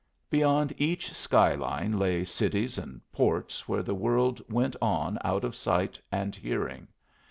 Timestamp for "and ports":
2.79-3.69